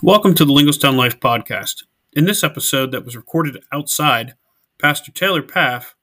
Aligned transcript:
Welcome 0.00 0.34
to 0.34 0.44
the 0.44 0.52
Linglestown 0.52 0.96
Life 0.96 1.18
podcast. 1.18 1.82
In 2.12 2.24
this 2.24 2.44
episode 2.44 2.92
that 2.92 3.04
was 3.04 3.16
recorded 3.16 3.64
outside, 3.72 4.34
Pastor 4.80 5.10
Taylor 5.10 5.42
Paff 5.42 5.96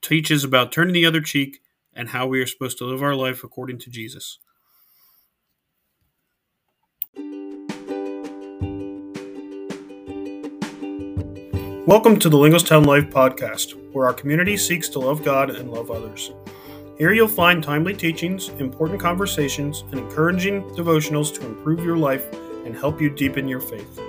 teaches 0.00 0.44
about 0.44 0.70
turning 0.70 0.94
the 0.94 1.04
other 1.04 1.20
cheek 1.20 1.58
and 1.92 2.10
how 2.10 2.28
we 2.28 2.40
are 2.40 2.46
supposed 2.46 2.78
to 2.78 2.84
live 2.84 3.02
our 3.02 3.16
life 3.16 3.42
according 3.42 3.80
to 3.80 3.90
Jesus. 3.90 4.38
Welcome 11.84 12.20
to 12.20 12.28
the 12.28 12.38
Linglestown 12.38 12.84
Life 12.84 13.10
podcast, 13.10 13.72
where 13.92 14.06
our 14.06 14.14
community 14.14 14.56
seeks 14.56 14.88
to 14.90 15.00
love 15.00 15.24
God 15.24 15.50
and 15.50 15.72
love 15.72 15.90
others. 15.90 16.30
Here 16.96 17.12
you'll 17.12 17.26
find 17.26 17.60
timely 17.60 17.92
teachings, 17.92 18.50
important 18.50 19.00
conversations, 19.00 19.82
and 19.90 19.98
encouraging 19.98 20.62
devotionals 20.76 21.34
to 21.34 21.44
improve 21.44 21.84
your 21.84 21.96
life 21.96 22.32
and 22.66 22.74
help 22.74 23.00
you 23.00 23.08
deepen 23.08 23.46
your 23.46 23.60
faith. 23.60 24.00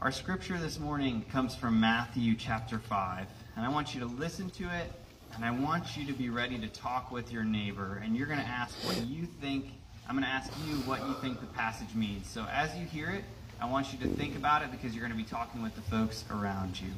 Our 0.00 0.12
scripture 0.12 0.56
this 0.56 0.78
morning 0.78 1.24
comes 1.30 1.56
from 1.56 1.80
Matthew 1.80 2.36
chapter 2.36 2.78
5, 2.78 3.26
and 3.56 3.66
I 3.66 3.68
want 3.68 3.92
you 3.92 4.00
to 4.00 4.06
listen 4.06 4.48
to 4.50 4.64
it, 4.64 4.92
and 5.34 5.44
I 5.44 5.50
want 5.50 5.96
you 5.96 6.06
to 6.06 6.12
be 6.12 6.30
ready 6.30 6.58
to 6.60 6.68
talk 6.68 7.10
with 7.10 7.32
your 7.32 7.42
neighbor, 7.42 8.00
and 8.04 8.16
you're 8.16 8.28
going 8.28 8.38
to 8.38 8.46
ask 8.46 8.72
what 8.86 9.04
you 9.04 9.26
think. 9.40 9.72
I'm 10.08 10.14
going 10.14 10.24
to 10.24 10.30
ask 10.30 10.52
you 10.66 10.76
what 10.82 11.00
you 11.00 11.14
think 11.20 11.40
the 11.40 11.46
passage 11.46 11.94
means. 11.96 12.28
So 12.28 12.46
as 12.52 12.74
you 12.76 12.86
hear 12.86 13.10
it, 13.10 13.24
I 13.60 13.68
want 13.68 13.92
you 13.92 13.98
to 13.98 14.06
think 14.14 14.36
about 14.36 14.62
it 14.62 14.70
because 14.70 14.94
you're 14.94 15.04
going 15.04 15.18
to 15.18 15.22
be 15.22 15.28
talking 15.28 15.60
with 15.60 15.74
the 15.74 15.82
folks 15.82 16.24
around 16.30 16.80
you. 16.80 16.88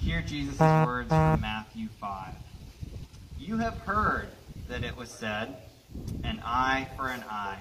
Hear 0.00 0.20
Jesus' 0.20 0.58
words 0.58 1.08
from 1.08 1.40
Matthew 1.40 1.86
5. 2.00 2.34
You 3.40 3.56
have 3.56 3.78
heard 3.78 4.28
that 4.68 4.84
it 4.84 4.94
was 4.94 5.08
said, 5.08 5.56
an 6.24 6.42
eye 6.44 6.86
for 6.94 7.08
an 7.08 7.24
eye, 7.26 7.58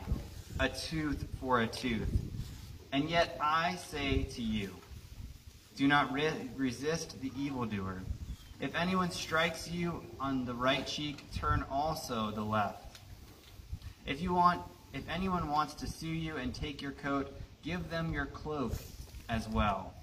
a 0.60 0.68
tooth 0.68 1.26
for 1.40 1.62
a 1.62 1.68
tooth. 1.68 2.14
And 2.92 3.10
yet 3.10 3.38
I 3.40 3.78
say 3.78 4.24
to 4.24 4.42
you, 4.42 4.76
do 5.78 5.88
not 5.88 6.12
re- 6.12 6.34
resist 6.58 7.22
the 7.22 7.32
evildoer. 7.40 8.02
If 8.60 8.76
anyone 8.76 9.10
strikes 9.10 9.72
you 9.72 10.04
on 10.20 10.44
the 10.44 10.54
right 10.54 10.86
cheek, 10.86 11.24
turn 11.34 11.64
also 11.72 12.30
the 12.32 12.44
left. 12.44 13.00
If 14.06 14.22
you 14.22 14.34
want 14.34 14.62
if 14.92 15.08
anyone 15.08 15.50
wants 15.50 15.76
to 15.76 15.88
sue 15.88 16.08
you 16.08 16.36
and 16.36 16.54
take 16.54 16.82
your 16.82 16.92
coat, 16.92 17.32
give 17.64 17.90
them 17.90 18.12
your 18.12 18.26
cloak 18.26 18.74
as 19.30 19.48
well. 19.48 19.94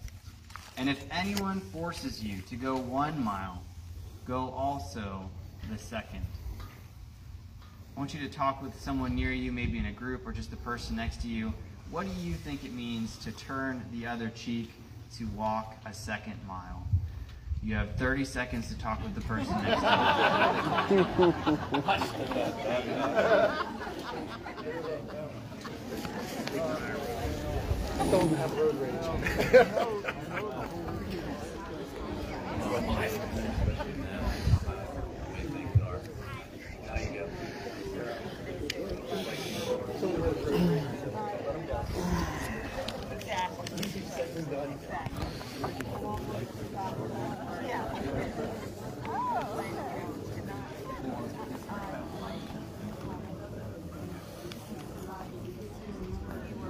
And 0.79 0.89
if 0.89 1.05
anyone 1.11 1.61
forces 1.61 2.25
you 2.25 2.41
to 2.49 2.57
go 2.57 2.79
one 2.79 3.23
mile, 3.23 3.63
go 4.27 4.49
also 4.57 5.29
the 5.71 5.79
second. 5.79 6.27
I 7.97 7.99
want 7.99 8.15
you 8.15 8.21
to 8.21 8.29
talk 8.29 8.63
with 8.63 8.79
someone 8.81 9.15
near 9.15 9.33
you, 9.33 9.53
maybe 9.53 9.79
in 9.79 9.87
a 9.87 9.93
group 9.93 10.27
or 10.27 10.33
just 10.33 10.51
the 10.51 10.57
person 10.57 10.97
next 10.97 11.23
to 11.23 11.29
you. 11.29 11.53
What 11.91 12.07
do 12.07 12.13
you 12.21 12.35
think 12.35 12.65
it 12.65 12.73
means 12.73 13.17
to 13.19 13.33
turn 13.33 13.85
the 13.93 14.07
other 14.07 14.29
cheek, 14.31 14.71
to 15.19 15.27
walk 15.29 15.77
a 15.87 15.95
second 15.95 16.35
mile? 16.47 16.87
You 17.63 17.75
have 17.75 17.97
30 17.97 18.25
seconds 18.25 18.69
to 18.69 18.79
talk 18.79 19.03
with 19.03 19.15
the 19.15 19.23
person 19.23 19.55
next 19.63 19.81
to 19.81 20.95
you. 20.95 21.05
Don't 28.11 28.37
have 28.37 28.57
road 28.57 28.75
rage. 28.81 28.93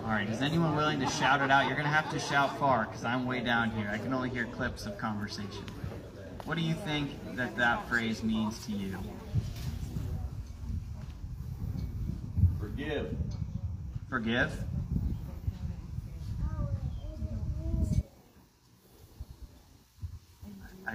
All 0.05 0.13
right, 0.13 0.29
is 0.29 0.41
anyone 0.41 0.77
willing 0.77 1.01
to 1.01 1.09
shout 1.09 1.43
it 1.43 1.51
out? 1.51 1.67
You're 1.67 1.75
going 1.75 1.85
to 1.85 1.89
have 1.89 2.11
to 2.13 2.19
shout 2.19 2.59
far 2.59 2.85
because 2.85 3.05
I'm 3.05 3.27
way 3.27 3.41
down 3.41 3.71
here. 3.71 3.91
I 3.93 3.99
can 3.99 4.13
only 4.13 4.31
hear 4.31 4.47
clips 4.47 4.87
of 4.87 4.97
conversation. 4.99 5.65
What 6.45 6.57
do 6.57 6.63
you 6.63 6.75
think 6.75 7.11
that 7.35 7.57
that 7.57 7.89
phrase 7.89 8.23
means 8.23 8.65
to 8.67 8.73
you? 8.73 8.97
Forgive. 12.61 13.17
Forgive? 14.09 14.65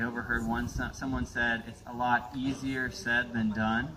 I 0.01 0.03
overheard 0.03 0.47
one 0.47 0.67
someone 0.67 1.27
said 1.27 1.63
it's 1.67 1.83
a 1.85 1.93
lot 1.93 2.31
easier 2.35 2.89
said 2.89 3.33
than 3.33 3.51
done. 3.51 3.95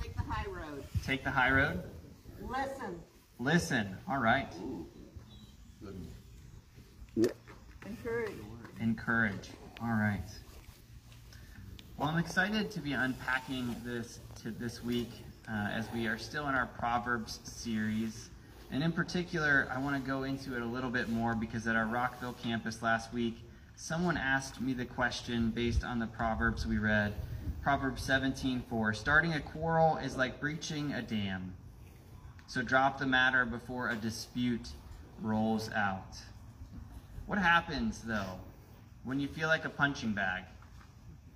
Take 0.00 0.14
the 0.14 0.22
high 0.22 0.46
road. 0.48 0.84
Take 1.04 1.24
the 1.24 1.32
high 1.32 1.50
road? 1.50 1.82
Listen. 2.40 3.00
Listen. 3.40 3.96
All 4.08 4.18
right. 4.18 4.52
Encourage. 7.86 8.32
Encourage. 8.80 9.50
All 9.82 9.88
right. 9.88 10.22
Well, 11.98 12.08
I'm 12.08 12.18
excited 12.18 12.70
to 12.70 12.78
be 12.78 12.92
unpacking 12.92 13.74
this 13.84 14.20
to 14.42 14.52
this 14.52 14.84
week 14.84 15.10
uh, 15.48 15.70
as 15.72 15.88
we 15.92 16.06
are 16.06 16.18
still 16.18 16.48
in 16.48 16.54
our 16.54 16.66
Proverbs 16.66 17.40
series. 17.42 18.30
And 18.72 18.82
in 18.82 18.90
particular, 18.90 19.68
I 19.70 19.78
want 19.78 20.02
to 20.02 20.10
go 20.10 20.22
into 20.22 20.56
it 20.56 20.62
a 20.62 20.66
little 20.66 20.88
bit 20.88 21.10
more 21.10 21.34
because 21.34 21.66
at 21.66 21.76
our 21.76 21.84
Rockville 21.84 22.34
campus 22.42 22.80
last 22.80 23.12
week, 23.12 23.36
someone 23.76 24.16
asked 24.16 24.62
me 24.62 24.72
the 24.72 24.86
question 24.86 25.50
based 25.50 25.84
on 25.84 25.98
the 25.98 26.06
Proverbs 26.06 26.66
we 26.66 26.78
read. 26.78 27.12
Proverbs 27.62 28.02
17:4. 28.08 28.94
Starting 28.94 29.34
a 29.34 29.40
quarrel 29.40 29.98
is 29.98 30.16
like 30.16 30.40
breaching 30.40 30.92
a 30.94 31.02
dam. 31.02 31.52
So 32.46 32.62
drop 32.62 32.98
the 32.98 33.06
matter 33.06 33.44
before 33.44 33.90
a 33.90 33.94
dispute 33.94 34.70
rolls 35.20 35.70
out. 35.72 36.16
What 37.26 37.38
happens 37.38 38.00
though 38.00 38.40
when 39.04 39.20
you 39.20 39.28
feel 39.28 39.48
like 39.48 39.66
a 39.66 39.70
punching 39.70 40.14
bag 40.14 40.44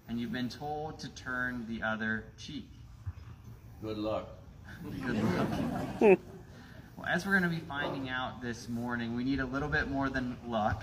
and 0.08 0.18
you've 0.18 0.32
been 0.32 0.48
told 0.48 0.98
to 1.00 1.10
turn 1.10 1.66
the 1.68 1.82
other 1.82 2.24
cheek? 2.38 2.68
Good 3.82 3.98
luck. 3.98 4.30
Good 5.06 5.22
luck. 6.00 6.18
Well, 6.96 7.06
as 7.06 7.26
we're 7.26 7.38
going 7.38 7.42
to 7.42 7.54
be 7.54 7.60
finding 7.60 8.08
out 8.08 8.40
this 8.40 8.70
morning, 8.70 9.14
we 9.14 9.22
need 9.22 9.40
a 9.40 9.44
little 9.44 9.68
bit 9.68 9.90
more 9.90 10.08
than 10.08 10.34
luck. 10.46 10.82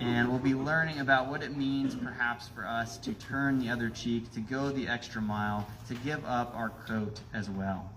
And 0.00 0.28
we'll 0.28 0.40
be 0.40 0.54
learning 0.54 0.98
about 0.98 1.28
what 1.28 1.44
it 1.44 1.56
means, 1.56 1.94
perhaps, 1.94 2.48
for 2.48 2.66
us 2.66 2.98
to 2.98 3.12
turn 3.12 3.60
the 3.60 3.70
other 3.70 3.88
cheek, 3.88 4.32
to 4.32 4.40
go 4.40 4.70
the 4.70 4.88
extra 4.88 5.22
mile, 5.22 5.64
to 5.86 5.94
give 5.94 6.24
up 6.24 6.52
our 6.56 6.70
coat 6.88 7.20
as 7.32 7.48
well. 7.48 7.88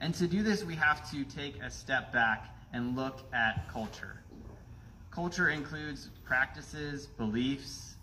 And 0.00 0.14
to 0.14 0.28
do 0.28 0.44
this, 0.44 0.62
we 0.62 0.76
have 0.76 1.10
to 1.10 1.24
take 1.24 1.60
a 1.60 1.68
step 1.68 2.12
back 2.12 2.48
and 2.72 2.94
look 2.94 3.18
at 3.32 3.68
culture. 3.72 4.20
Culture 5.10 5.48
includes 5.48 6.10
practices, 6.24 7.06
beliefs, 7.06 7.93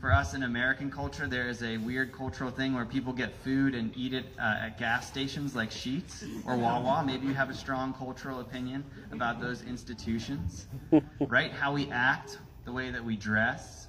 for 0.00 0.12
us 0.12 0.34
in 0.34 0.44
American 0.44 0.90
culture, 0.90 1.26
there 1.26 1.48
is 1.48 1.62
a 1.62 1.76
weird 1.78 2.12
cultural 2.12 2.50
thing 2.50 2.74
where 2.74 2.84
people 2.84 3.12
get 3.12 3.34
food 3.42 3.74
and 3.74 3.92
eat 3.96 4.14
it 4.14 4.26
uh, 4.38 4.66
at 4.66 4.78
gas 4.78 5.08
stations 5.08 5.56
like 5.56 5.70
Sheetz 5.70 6.24
or 6.46 6.56
Wawa. 6.56 7.02
Maybe 7.04 7.26
you 7.26 7.34
have 7.34 7.50
a 7.50 7.54
strong 7.54 7.92
cultural 7.92 8.40
opinion 8.40 8.84
about 9.10 9.40
those 9.40 9.62
institutions, 9.62 10.68
right? 11.20 11.50
How 11.52 11.72
we 11.72 11.90
act, 11.90 12.38
the 12.64 12.72
way 12.72 12.90
that 12.90 13.04
we 13.04 13.16
dress. 13.16 13.88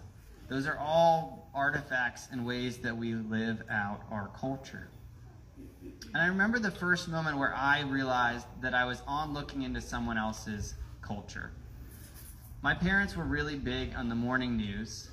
Those 0.49 0.65
are 0.65 0.77
all 0.79 1.51
artifacts 1.53 2.27
and 2.31 2.43
ways 2.43 2.79
that 2.79 2.97
we 2.97 3.13
live 3.13 3.61
out 3.69 4.01
our 4.09 4.31
culture. 4.39 4.89
And 6.13 6.17
I 6.17 6.27
remember 6.27 6.57
the 6.57 6.71
first 6.71 7.07
moment 7.07 7.37
where 7.37 7.53
I 7.53 7.81
realized 7.81 8.47
that 8.61 8.73
I 8.73 8.85
was 8.85 9.03
on 9.05 9.31
looking 9.31 9.61
into 9.61 9.79
someone 9.79 10.17
else's 10.17 10.73
culture. 11.03 11.51
My 12.63 12.73
parents 12.73 13.15
were 13.15 13.23
really 13.25 13.57
big 13.57 13.93
on 13.95 14.09
the 14.09 14.15
morning 14.15 14.57
news 14.57 15.09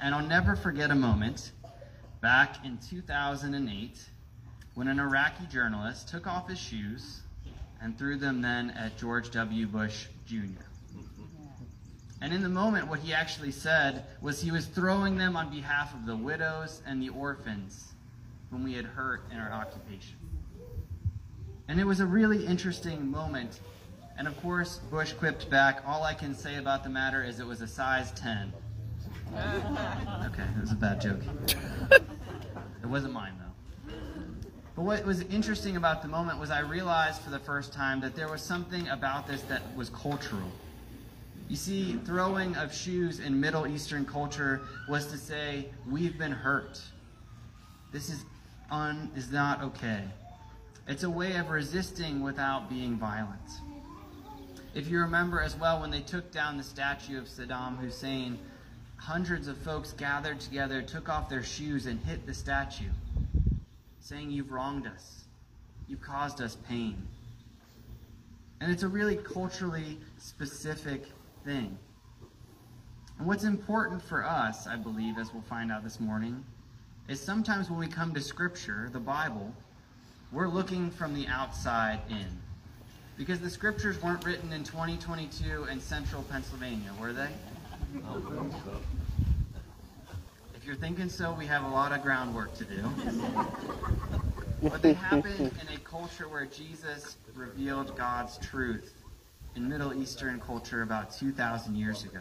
and 0.00 0.14
I'll 0.14 0.26
never 0.26 0.54
forget 0.54 0.90
a 0.90 0.94
moment 0.94 1.52
back 2.20 2.64
in 2.64 2.78
2008 2.78 3.98
when 4.74 4.88
an 4.88 5.00
Iraqi 5.00 5.46
journalist 5.50 6.08
took 6.08 6.26
off 6.26 6.48
his 6.48 6.58
shoes 6.58 7.20
and 7.82 7.98
threw 7.98 8.16
them 8.16 8.40
then 8.40 8.70
at 8.70 8.96
George 8.98 9.30
W. 9.30 9.66
Bush 9.66 10.06
Jr. 10.26 10.62
And 12.22 12.34
in 12.34 12.42
the 12.42 12.50
moment, 12.50 12.86
what 12.86 13.00
he 13.00 13.14
actually 13.14 13.50
said 13.50 14.04
was 14.20 14.42
he 14.42 14.50
was 14.50 14.66
throwing 14.66 15.16
them 15.16 15.36
on 15.36 15.50
behalf 15.50 15.94
of 15.94 16.04
the 16.04 16.16
widows 16.16 16.82
and 16.86 17.02
the 17.02 17.08
orphans 17.08 17.92
whom 18.50 18.64
we 18.64 18.74
had 18.74 18.84
hurt 18.84 19.22
in 19.32 19.38
our 19.38 19.50
occupation. 19.50 20.16
And 21.68 21.80
it 21.80 21.84
was 21.84 22.00
a 22.00 22.06
really 22.06 22.44
interesting 22.46 23.10
moment. 23.10 23.60
And 24.18 24.28
of 24.28 24.40
course, 24.42 24.78
Bush 24.90 25.14
quipped 25.14 25.48
back, 25.48 25.82
All 25.86 26.02
I 26.02 26.12
can 26.12 26.34
say 26.34 26.56
about 26.56 26.84
the 26.84 26.90
matter 26.90 27.24
is 27.24 27.40
it 27.40 27.46
was 27.46 27.62
a 27.62 27.68
size 27.68 28.12
10. 28.12 28.52
Okay? 29.34 30.44
It 30.56 30.60
was 30.60 30.72
a 30.72 30.76
bad 30.76 31.00
joke. 31.00 31.20
it 31.90 32.86
wasn't 32.86 33.12
mine 33.12 33.32
though. 33.38 33.92
But 34.76 34.82
what 34.82 35.04
was 35.04 35.22
interesting 35.22 35.76
about 35.76 36.02
the 36.02 36.08
moment 36.08 36.38
was 36.38 36.50
I 36.50 36.60
realized 36.60 37.22
for 37.22 37.30
the 37.30 37.38
first 37.38 37.72
time 37.72 38.00
that 38.00 38.16
there 38.16 38.28
was 38.28 38.42
something 38.42 38.88
about 38.88 39.26
this 39.26 39.42
that 39.42 39.62
was 39.76 39.90
cultural. 39.90 40.50
You 41.48 41.56
see, 41.56 41.98
throwing 42.04 42.54
of 42.56 42.72
shoes 42.72 43.18
in 43.18 43.40
Middle 43.40 43.66
Eastern 43.66 44.06
culture 44.06 44.62
was 44.88 45.06
to 45.08 45.18
say, 45.18 45.66
we've 45.88 46.16
been 46.16 46.32
hurt. 46.32 46.80
This 47.92 48.08
is 48.08 48.24
un 48.70 49.10
is 49.16 49.32
not 49.32 49.62
okay. 49.62 50.04
It's 50.86 51.02
a 51.02 51.10
way 51.10 51.36
of 51.36 51.50
resisting 51.50 52.22
without 52.22 52.70
being 52.70 52.96
violent. 52.96 53.60
If 54.74 54.88
you 54.88 55.00
remember 55.00 55.40
as 55.40 55.56
well, 55.56 55.80
when 55.80 55.90
they 55.90 56.00
took 56.00 56.30
down 56.30 56.56
the 56.56 56.62
statue 56.62 57.18
of 57.18 57.24
Saddam 57.24 57.76
Hussein, 57.78 58.38
hundreds 59.00 59.48
of 59.48 59.56
folks 59.58 59.94
gathered 59.94 60.38
together, 60.38 60.82
took 60.82 61.08
off 61.08 61.28
their 61.28 61.42
shoes, 61.42 61.86
and 61.86 61.98
hit 62.00 62.26
the 62.26 62.34
statue, 62.34 62.90
saying, 64.00 64.30
You've 64.30 64.52
wronged 64.52 64.86
us. 64.86 65.24
You've 65.88 66.02
caused 66.02 66.40
us 66.40 66.56
pain. 66.68 66.96
And 68.60 68.70
it's 68.70 68.82
a 68.82 68.88
really 68.88 69.16
culturally 69.16 69.98
specific 70.18 71.06
thing. 71.44 71.76
And 73.18 73.26
what's 73.26 73.44
important 73.44 74.02
for 74.02 74.24
us, 74.24 74.66
I 74.66 74.76
believe, 74.76 75.16
as 75.18 75.32
we'll 75.32 75.42
find 75.42 75.72
out 75.72 75.82
this 75.82 75.98
morning, 75.98 76.44
is 77.08 77.20
sometimes 77.20 77.70
when 77.70 77.78
we 77.78 77.88
come 77.88 78.12
to 78.14 78.20
Scripture, 78.20 78.90
the 78.92 79.00
Bible, 79.00 79.52
we're 80.30 80.48
looking 80.48 80.90
from 80.90 81.14
the 81.14 81.26
outside 81.26 82.00
in. 82.10 82.26
Because 83.16 83.40
the 83.40 83.50
scriptures 83.50 84.00
weren't 84.02 84.24
written 84.24 84.52
in 84.52 84.62
2022 84.62 85.64
in 85.64 85.80
central 85.80 86.22
Pennsylvania, 86.24 86.90
were 87.00 87.12
they? 87.12 87.28
If 90.54 90.64
you're 90.64 90.76
thinking 90.76 91.08
so, 91.08 91.32
we 91.32 91.46
have 91.46 91.64
a 91.64 91.68
lot 91.68 91.92
of 91.92 92.02
groundwork 92.02 92.54
to 92.56 92.64
do. 92.64 92.90
But 94.62 94.82
they 94.82 94.92
happened 94.92 95.52
in 95.58 95.74
a 95.74 95.78
culture 95.78 96.28
where 96.28 96.44
Jesus 96.44 97.16
revealed 97.34 97.96
God's 97.96 98.36
truth 98.38 98.92
in 99.56 99.66
Middle 99.66 99.94
Eastern 99.94 100.38
culture 100.38 100.82
about 100.82 101.10
2,000 101.10 101.74
years 101.74 102.04
ago. 102.04 102.20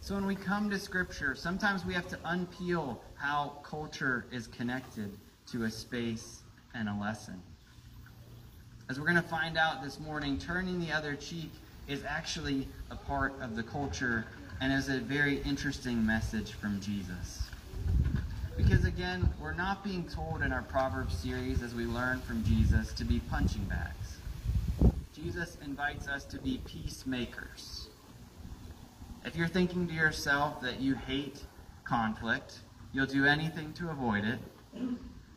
So 0.00 0.16
when 0.16 0.26
we 0.26 0.34
come 0.34 0.68
to 0.70 0.78
Scripture, 0.78 1.36
sometimes 1.36 1.84
we 1.84 1.94
have 1.94 2.08
to 2.08 2.16
unpeel 2.18 2.98
how 3.14 3.58
culture 3.62 4.26
is 4.32 4.48
connected 4.48 5.16
to 5.52 5.64
a 5.64 5.70
space 5.70 6.42
and 6.74 6.88
a 6.88 6.94
lesson. 6.94 7.40
As 8.90 8.98
we're 8.98 9.06
going 9.06 9.16
to 9.16 9.22
find 9.22 9.56
out 9.56 9.82
this 9.82 10.00
morning, 10.00 10.38
turning 10.38 10.80
the 10.80 10.90
other 10.90 11.14
cheek 11.14 11.52
is 11.86 12.04
actually 12.04 12.68
a 12.90 12.96
part 12.96 13.34
of 13.40 13.54
the 13.54 13.62
culture 13.62 14.26
and 14.60 14.72
is 14.72 14.88
a 14.88 14.98
very 14.98 15.40
interesting 15.42 16.04
message 16.04 16.52
from 16.52 16.80
Jesus. 16.80 17.48
Because 18.56 18.84
again, 18.84 19.28
we're 19.40 19.54
not 19.54 19.84
being 19.84 20.04
told 20.04 20.42
in 20.42 20.52
our 20.52 20.62
Proverbs 20.62 21.16
series 21.16 21.62
as 21.62 21.74
we 21.74 21.84
learn 21.84 22.20
from 22.20 22.42
Jesus 22.44 22.92
to 22.94 23.04
be 23.04 23.20
punching 23.30 23.64
bags. 23.64 24.18
Jesus 25.14 25.56
invites 25.64 26.08
us 26.08 26.24
to 26.24 26.38
be 26.38 26.60
peacemakers. 26.66 27.88
If 29.24 29.36
you're 29.36 29.48
thinking 29.48 29.86
to 29.88 29.94
yourself 29.94 30.60
that 30.62 30.80
you 30.80 30.94
hate 30.94 31.40
conflict, 31.84 32.58
you'll 32.92 33.06
do 33.06 33.26
anything 33.26 33.72
to 33.74 33.90
avoid 33.90 34.24
it, 34.24 34.38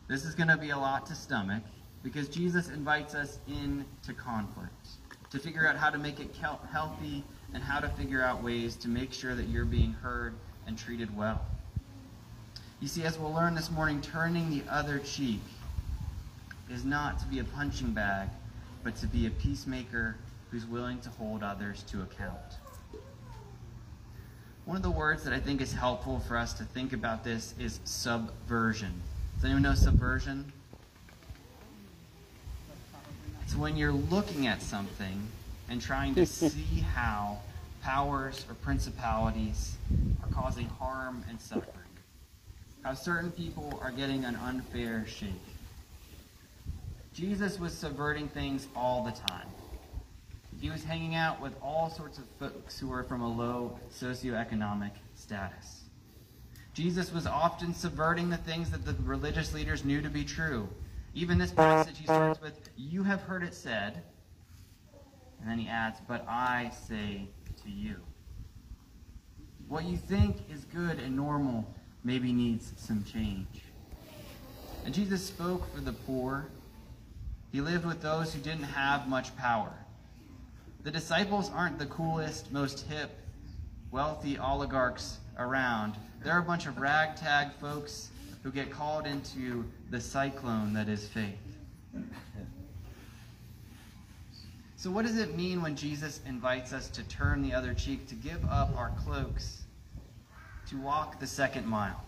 this 0.08 0.24
is 0.24 0.34
going 0.34 0.48
to 0.48 0.56
be 0.56 0.70
a 0.70 0.76
lot 0.76 1.06
to 1.06 1.14
stomach 1.14 1.62
because 2.02 2.28
Jesus 2.28 2.68
invites 2.68 3.14
us 3.14 3.38
into 3.46 4.12
conflict 4.12 4.88
to 5.30 5.38
figure 5.38 5.66
out 5.66 5.76
how 5.76 5.90
to 5.90 5.98
make 5.98 6.20
it 6.20 6.34
healthy 6.70 7.24
and 7.54 7.62
how 7.62 7.80
to 7.80 7.88
figure 7.90 8.22
out 8.22 8.42
ways 8.42 8.76
to 8.76 8.88
make 8.88 9.12
sure 9.12 9.34
that 9.34 9.48
you're 9.48 9.64
being 9.64 9.92
heard 9.92 10.34
and 10.66 10.78
treated 10.78 11.16
well. 11.16 11.44
You 12.80 12.88
see, 12.88 13.04
as 13.04 13.18
we'll 13.18 13.32
learn 13.32 13.54
this 13.54 13.70
morning, 13.70 14.00
turning 14.00 14.50
the 14.50 14.62
other 14.68 14.98
cheek 14.98 15.40
is 16.70 16.84
not 16.84 17.18
to 17.20 17.26
be 17.26 17.38
a 17.38 17.44
punching 17.44 17.92
bag, 17.92 18.28
but 18.82 18.96
to 18.96 19.06
be 19.06 19.26
a 19.26 19.30
peacemaker 19.30 20.16
who's 20.50 20.66
willing 20.66 21.00
to 21.00 21.08
hold 21.10 21.42
others 21.42 21.82
to 21.84 22.02
account. 22.02 22.38
One 24.64 24.76
of 24.76 24.82
the 24.82 24.90
words 24.90 25.24
that 25.24 25.32
I 25.32 25.40
think 25.40 25.60
is 25.60 25.72
helpful 25.72 26.20
for 26.20 26.36
us 26.36 26.54
to 26.54 26.64
think 26.64 26.92
about 26.92 27.24
this 27.24 27.54
is 27.58 27.80
subversion. 27.84 28.92
Does 29.36 29.44
anyone 29.44 29.62
know 29.62 29.74
subversion? 29.74 30.52
It's 33.42 33.56
when 33.56 33.76
you're 33.76 33.92
looking 33.92 34.46
at 34.46 34.62
something 34.62 35.20
and 35.72 35.80
trying 35.80 36.14
to 36.14 36.26
see 36.26 36.84
how 36.94 37.38
powers 37.82 38.46
or 38.48 38.54
principalities 38.54 39.74
are 40.22 40.28
causing 40.32 40.66
harm 40.66 41.24
and 41.28 41.40
suffering. 41.40 41.66
How 42.82 42.94
certain 42.94 43.32
people 43.32 43.80
are 43.82 43.90
getting 43.90 44.24
an 44.24 44.36
unfair 44.36 45.04
shake. 45.08 45.32
Jesus 47.14 47.58
was 47.58 47.72
subverting 47.72 48.28
things 48.28 48.68
all 48.76 49.02
the 49.02 49.12
time. 49.12 49.48
He 50.60 50.70
was 50.70 50.84
hanging 50.84 51.16
out 51.16 51.40
with 51.40 51.54
all 51.60 51.90
sorts 51.90 52.18
of 52.18 52.24
folks 52.38 52.78
who 52.78 52.88
were 52.88 53.02
from 53.02 53.22
a 53.22 53.28
low 53.28 53.78
socioeconomic 53.92 54.92
status. 55.16 55.80
Jesus 56.74 57.12
was 57.12 57.26
often 57.26 57.74
subverting 57.74 58.30
the 58.30 58.36
things 58.36 58.70
that 58.70 58.84
the 58.84 58.94
religious 59.02 59.52
leaders 59.52 59.84
knew 59.84 60.00
to 60.00 60.08
be 60.08 60.24
true 60.24 60.68
even 61.14 61.38
this 61.38 61.50
passage, 61.50 61.98
he 61.98 62.04
starts 62.04 62.40
with, 62.40 62.70
You 62.76 63.02
have 63.02 63.20
heard 63.22 63.42
it 63.42 63.54
said. 63.54 64.02
And 65.42 65.50
then 65.50 65.58
he 65.58 65.68
adds, 65.68 65.98
But 66.06 66.24
I 66.28 66.70
say 66.88 67.28
to 67.64 67.70
you. 67.70 67.96
What 69.68 69.84
you 69.84 69.96
think 69.96 70.36
is 70.50 70.64
good 70.64 70.98
and 71.00 71.16
normal 71.16 71.66
maybe 72.04 72.32
needs 72.32 72.72
some 72.76 73.04
change. 73.04 73.62
And 74.84 74.94
Jesus 74.94 75.24
spoke 75.24 75.72
for 75.74 75.80
the 75.80 75.92
poor. 75.92 76.46
He 77.50 77.60
lived 77.60 77.84
with 77.84 78.00
those 78.00 78.32
who 78.32 78.40
didn't 78.40 78.64
have 78.64 79.08
much 79.08 79.36
power. 79.36 79.72
The 80.84 80.90
disciples 80.90 81.50
aren't 81.54 81.78
the 81.78 81.86
coolest, 81.86 82.52
most 82.52 82.86
hip, 82.88 83.10
wealthy 83.90 84.38
oligarchs 84.38 85.18
around. 85.38 85.94
They're 86.24 86.38
a 86.38 86.42
bunch 86.42 86.66
of 86.66 86.78
ragtag 86.78 87.52
folks 87.60 88.10
who 88.42 88.50
get 88.50 88.70
called 88.70 89.06
into 89.06 89.64
the 89.90 90.00
cyclone 90.00 90.72
that 90.74 90.88
is 90.88 91.06
faith. 91.08 91.38
So, 94.82 94.90
what 94.90 95.06
does 95.06 95.16
it 95.16 95.36
mean 95.36 95.62
when 95.62 95.76
Jesus 95.76 96.20
invites 96.26 96.72
us 96.72 96.88
to 96.88 97.04
turn 97.04 97.40
the 97.40 97.54
other 97.54 97.72
cheek, 97.72 98.08
to 98.08 98.16
give 98.16 98.44
up 98.46 98.76
our 98.76 98.90
cloaks, 99.04 99.62
to 100.70 100.76
walk 100.76 101.20
the 101.20 101.26
second 101.28 101.68
mile? 101.68 102.02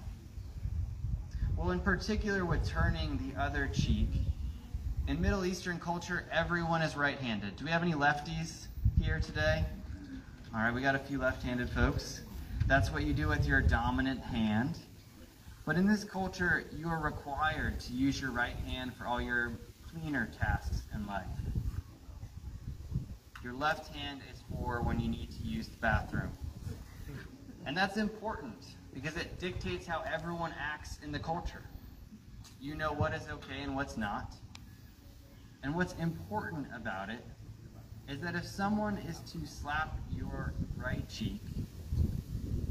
Well, 1.56 1.70
in 1.70 1.78
particular, 1.78 2.44
with 2.44 2.68
turning 2.68 3.16
the 3.18 3.40
other 3.40 3.70
cheek, 3.72 4.08
in 5.06 5.20
Middle 5.20 5.44
Eastern 5.44 5.78
culture, 5.78 6.24
everyone 6.32 6.82
is 6.82 6.96
right 6.96 7.16
handed. 7.16 7.54
Do 7.54 7.64
we 7.64 7.70
have 7.70 7.84
any 7.84 7.92
lefties 7.92 8.66
here 9.00 9.20
today? 9.20 9.64
All 10.52 10.60
right, 10.60 10.74
we 10.74 10.82
got 10.82 10.96
a 10.96 10.98
few 10.98 11.20
left 11.20 11.44
handed 11.44 11.70
folks. 11.70 12.22
That's 12.66 12.90
what 12.90 13.04
you 13.04 13.12
do 13.12 13.28
with 13.28 13.46
your 13.46 13.60
dominant 13.60 14.20
hand. 14.20 14.78
But 15.64 15.76
in 15.76 15.86
this 15.86 16.02
culture, 16.02 16.64
you 16.76 16.88
are 16.88 16.98
required 16.98 17.78
to 17.78 17.92
use 17.92 18.20
your 18.20 18.32
right 18.32 18.56
hand 18.66 18.94
for 18.96 19.06
all 19.06 19.20
your 19.20 19.52
cleaner 19.92 20.28
tasks 20.40 20.82
in 20.92 21.06
life. 21.06 21.22
Your 23.44 23.52
left 23.52 23.94
hand 23.94 24.22
is 24.32 24.42
for 24.50 24.80
when 24.80 24.98
you 24.98 25.08
need 25.10 25.30
to 25.32 25.42
use 25.42 25.68
the 25.68 25.76
bathroom. 25.76 26.32
And 27.66 27.76
that's 27.76 27.98
important 27.98 28.64
because 28.94 29.18
it 29.18 29.38
dictates 29.38 29.86
how 29.86 30.02
everyone 30.10 30.54
acts 30.58 30.98
in 31.04 31.12
the 31.12 31.18
culture. 31.18 31.62
You 32.58 32.74
know 32.74 32.92
what 32.92 33.12
is 33.12 33.28
okay 33.30 33.60
and 33.62 33.76
what's 33.76 33.98
not. 33.98 34.34
And 35.62 35.74
what's 35.74 35.92
important 35.94 36.68
about 36.74 37.10
it 37.10 37.22
is 38.08 38.18
that 38.20 38.34
if 38.34 38.46
someone 38.46 38.96
is 38.96 39.18
to 39.32 39.46
slap 39.46 39.98
your 40.10 40.54
right 40.76 41.06
cheek, 41.06 41.42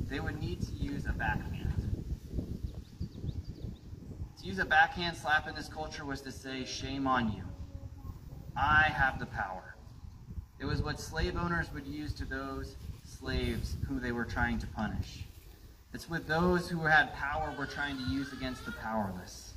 they 0.10 0.20
would 0.20 0.39
need 0.42 0.62
to 0.62 0.72
use 0.74 1.06
a 1.06 1.13
backhand. 1.13 2.03
To 4.39 4.46
use 4.46 4.58
a 4.58 4.65
backhand 4.65 5.18
slap 5.18 5.48
in 5.48 5.53
this 5.53 5.68
culture 5.68 6.03
was 6.03 6.22
to 6.22 6.32
say, 6.32 6.65
shame 6.65 7.06
on 7.06 7.32
you. 7.32 7.44
I 8.58 8.86
have 8.89 9.20
the 9.20 9.27
power. 9.27 9.73
It 10.60 10.65
was 10.65 10.81
what 10.81 11.00
slave 11.00 11.36
owners 11.36 11.67
would 11.74 11.86
use 11.86 12.13
to 12.15 12.25
those 12.25 12.75
slaves 13.03 13.75
who 13.88 14.00
they 14.00 14.12
were 14.12 14.25
trying 14.25 14.60
to 14.60 14.67
punish. 14.67 15.25
It's 15.93 16.10
what 16.10 16.27
those 16.27 16.69
who 16.69 16.79
had 16.79 17.13
power 17.13 17.53
were 17.57 17.65
trying 17.65 17.98
to 17.98 18.03
use 18.03 18.33
against 18.33 18.65
the 18.65 18.72
powerless. 18.72 19.53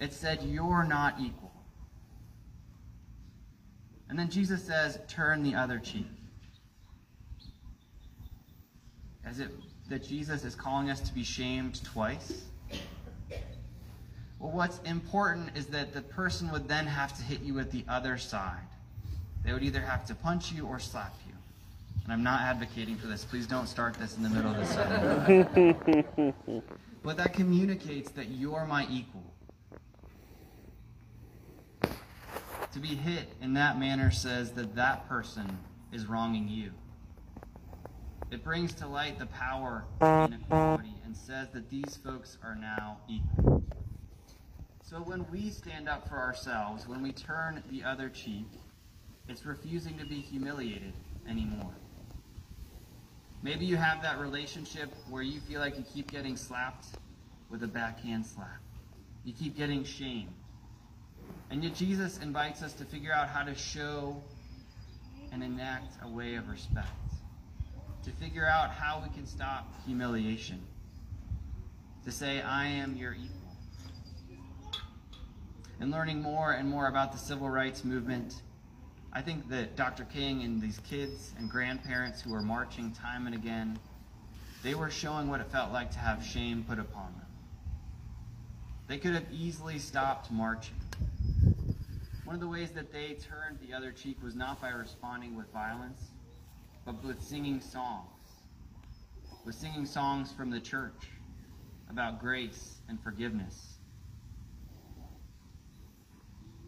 It 0.00 0.12
said, 0.12 0.42
You're 0.42 0.84
not 0.84 1.20
equal. 1.20 1.52
And 4.08 4.18
then 4.18 4.30
Jesus 4.30 4.64
says, 4.64 4.98
Turn 5.08 5.42
the 5.42 5.54
other 5.54 5.78
cheek. 5.78 6.06
As 9.24 9.40
it 9.40 9.50
that 9.92 10.02
Jesus 10.02 10.42
is 10.44 10.54
calling 10.54 10.88
us 10.88 11.00
to 11.00 11.12
be 11.12 11.22
shamed 11.22 11.84
twice. 11.84 12.44
Well, 14.38 14.50
what's 14.50 14.78
important 14.86 15.50
is 15.54 15.66
that 15.66 15.92
the 15.92 16.00
person 16.00 16.50
would 16.50 16.66
then 16.66 16.86
have 16.86 17.14
to 17.18 17.22
hit 17.22 17.42
you 17.42 17.52
with 17.52 17.70
the 17.70 17.84
other 17.88 18.16
side. 18.16 18.71
They 19.44 19.52
would 19.52 19.62
either 19.62 19.80
have 19.80 20.06
to 20.06 20.14
punch 20.14 20.52
you 20.52 20.66
or 20.66 20.78
slap 20.78 21.14
you. 21.26 21.32
And 22.04 22.12
I'm 22.12 22.22
not 22.22 22.40
advocating 22.42 22.96
for 22.96 23.06
this. 23.06 23.24
Please 23.24 23.46
don't 23.46 23.68
start 23.68 23.94
this 23.94 24.16
in 24.16 24.22
the 24.22 24.28
middle 24.28 24.50
of 24.50 24.56
the 24.56 24.66
sermon. 24.66 26.62
but 27.02 27.16
that 27.16 27.32
communicates 27.32 28.10
that 28.12 28.28
you're 28.28 28.64
my 28.66 28.86
equal. 28.90 29.22
To 32.72 32.78
be 32.78 32.88
hit 32.88 33.28
in 33.40 33.52
that 33.54 33.78
manner 33.78 34.10
says 34.10 34.52
that 34.52 34.74
that 34.76 35.08
person 35.08 35.58
is 35.92 36.06
wronging 36.06 36.48
you. 36.48 36.70
It 38.30 38.42
brings 38.42 38.72
to 38.74 38.88
light 38.88 39.18
the 39.18 39.26
power 39.26 39.84
of 40.00 40.32
inequality 40.32 40.94
and 41.04 41.14
says 41.14 41.48
that 41.52 41.68
these 41.68 41.98
folks 42.02 42.38
are 42.42 42.54
now 42.54 42.96
equal. 43.08 43.62
So 44.82 44.96
when 44.96 45.26
we 45.30 45.50
stand 45.50 45.86
up 45.88 46.08
for 46.08 46.16
ourselves, 46.16 46.88
when 46.88 47.02
we 47.02 47.12
turn 47.12 47.62
the 47.70 47.84
other 47.84 48.08
cheek, 48.08 48.46
it's 49.28 49.46
refusing 49.46 49.98
to 49.98 50.04
be 50.04 50.20
humiliated 50.20 50.92
anymore. 51.28 51.74
Maybe 53.42 53.64
you 53.64 53.76
have 53.76 54.02
that 54.02 54.20
relationship 54.20 54.94
where 55.10 55.22
you 55.22 55.40
feel 55.40 55.60
like 55.60 55.76
you 55.76 55.84
keep 55.92 56.10
getting 56.10 56.36
slapped 56.36 56.86
with 57.50 57.62
a 57.62 57.66
backhand 57.66 58.24
slap. 58.24 58.60
You 59.24 59.32
keep 59.32 59.56
getting 59.56 59.84
shamed. 59.84 60.32
And 61.50 61.62
yet 61.62 61.74
Jesus 61.74 62.18
invites 62.18 62.62
us 62.62 62.72
to 62.74 62.84
figure 62.84 63.12
out 63.12 63.28
how 63.28 63.42
to 63.42 63.54
show 63.54 64.22
and 65.32 65.42
enact 65.42 65.94
a 66.02 66.08
way 66.08 66.36
of 66.36 66.48
respect. 66.48 66.88
To 68.04 68.10
figure 68.12 68.46
out 68.46 68.70
how 68.70 69.02
we 69.04 69.12
can 69.14 69.26
stop 69.26 69.72
humiliation. 69.84 70.60
To 72.04 72.12
say, 72.12 72.40
I 72.40 72.66
am 72.66 72.96
your 72.96 73.14
equal. 73.14 74.80
And 75.80 75.90
learning 75.90 76.22
more 76.22 76.52
and 76.52 76.68
more 76.68 76.86
about 76.88 77.12
the 77.12 77.18
civil 77.18 77.48
rights 77.48 77.84
movement, 77.84 78.42
I 79.14 79.20
think 79.20 79.50
that 79.50 79.76
Dr. 79.76 80.04
King 80.04 80.42
and 80.42 80.60
these 80.60 80.78
kids 80.88 81.34
and 81.38 81.50
grandparents 81.50 82.22
who 82.22 82.32
are 82.34 82.40
marching 82.40 82.92
time 82.92 83.26
and 83.26 83.34
again, 83.34 83.78
they 84.62 84.74
were 84.74 84.90
showing 84.90 85.28
what 85.28 85.40
it 85.40 85.50
felt 85.50 85.70
like 85.70 85.90
to 85.92 85.98
have 85.98 86.24
shame 86.24 86.64
put 86.66 86.78
upon 86.78 87.12
them. 87.18 87.26
They 88.88 88.96
could 88.96 89.12
have 89.12 89.26
easily 89.30 89.78
stopped 89.78 90.30
marching. 90.30 90.76
One 92.24 92.34
of 92.34 92.40
the 92.40 92.48
ways 92.48 92.70
that 92.70 92.92
they 92.92 93.14
turned 93.14 93.58
the 93.60 93.74
other 93.74 93.92
cheek 93.92 94.22
was 94.22 94.34
not 94.34 94.62
by 94.62 94.70
responding 94.70 95.36
with 95.36 95.52
violence, 95.52 96.00
but 96.86 97.02
with 97.04 97.22
singing 97.22 97.60
songs. 97.60 98.06
With 99.44 99.56
singing 99.56 99.84
songs 99.84 100.32
from 100.32 100.50
the 100.50 100.60
church 100.60 101.10
about 101.90 102.20
grace 102.20 102.78
and 102.88 102.98
forgiveness. 103.02 103.71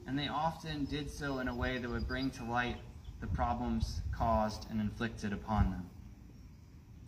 And 0.06 0.18
they 0.18 0.28
often 0.28 0.84
did 0.84 1.10
so 1.10 1.38
in 1.38 1.48
a 1.48 1.54
way 1.54 1.78
that 1.78 1.88
would 1.88 2.06
bring 2.06 2.30
to 2.32 2.44
light 2.44 2.76
the 3.20 3.26
problems 3.28 4.00
caused 4.12 4.70
and 4.70 4.80
inflicted 4.80 5.32
upon 5.32 5.70
them. 5.70 5.86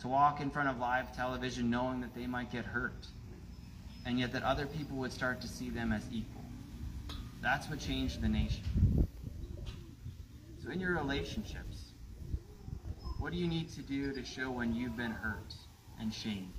To 0.01 0.07
walk 0.07 0.41
in 0.41 0.49
front 0.49 0.69
of 0.69 0.79
live 0.79 1.15
television 1.15 1.69
knowing 1.69 2.01
that 2.01 2.15
they 2.15 2.27
might 2.27 2.51
get 2.51 2.65
hurt, 2.65 3.07
and 4.05 4.19
yet 4.19 4.33
that 4.33 4.43
other 4.43 4.65
people 4.65 4.97
would 4.97 5.11
start 5.11 5.41
to 5.41 5.47
see 5.47 5.69
them 5.69 5.91
as 5.91 6.03
equal. 6.11 6.45
That's 7.41 7.69
what 7.69 7.79
changed 7.79 8.21
the 8.21 8.27
nation. 8.27 8.63
So, 10.63 10.71
in 10.71 10.79
your 10.79 10.95
relationships, 10.95 11.93
what 13.19 13.31
do 13.31 13.37
you 13.37 13.47
need 13.47 13.69
to 13.73 13.81
do 13.81 14.13
to 14.13 14.23
show 14.23 14.51
when 14.51 14.73
you've 14.73 14.97
been 14.97 15.11
hurt 15.11 15.53
and 15.99 16.13
shamed? 16.13 16.53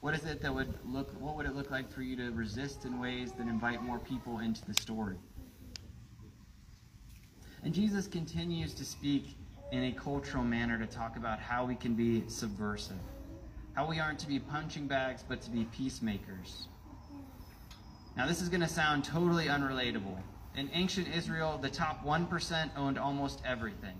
What 0.00 0.14
is 0.14 0.24
it 0.24 0.40
that 0.40 0.54
would 0.54 0.72
look 0.86 1.10
what 1.20 1.36
would 1.36 1.46
it 1.46 1.54
look 1.54 1.70
like 1.70 1.90
for 1.90 2.02
you 2.02 2.16
to 2.16 2.30
resist 2.30 2.86
in 2.86 2.98
ways 2.98 3.32
that 3.32 3.46
invite 3.46 3.82
more 3.82 3.98
people 3.98 4.38
into 4.38 4.64
the 4.64 4.74
story? 4.74 5.16
And 7.62 7.74
Jesus 7.74 8.06
continues 8.06 8.72
to 8.74 8.84
speak 8.84 9.36
in 9.72 9.84
a 9.84 9.92
cultural 9.92 10.42
manner 10.42 10.78
to 10.78 10.86
talk 10.86 11.16
about 11.16 11.38
how 11.38 11.66
we 11.66 11.74
can 11.74 11.94
be 11.94 12.24
subversive. 12.28 12.96
How 13.74 13.86
we 13.86 14.00
aren't 14.00 14.18
to 14.20 14.26
be 14.26 14.38
punching 14.38 14.86
bags 14.86 15.22
but 15.28 15.42
to 15.42 15.50
be 15.50 15.64
peacemakers. 15.64 16.68
Now 18.16 18.26
this 18.26 18.40
is 18.40 18.48
going 18.48 18.62
to 18.62 18.68
sound 18.68 19.04
totally 19.04 19.46
unrelatable. 19.46 20.18
In 20.56 20.70
ancient 20.72 21.08
Israel, 21.14 21.58
the 21.58 21.68
top 21.68 22.04
1% 22.04 22.70
owned 22.76 22.98
almost 22.98 23.42
everything. 23.44 23.94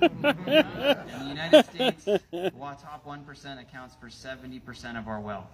In 0.00 0.10
the 0.22 1.26
United 1.28 1.66
States, 1.66 2.04
the 2.04 2.52
top 2.60 3.06
1% 3.06 3.60
accounts 3.60 3.94
for 4.00 4.08
70% 4.08 4.98
of 4.98 5.08
our 5.08 5.20
wealth. 5.20 5.50